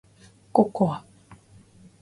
[0.51, 1.03] ココア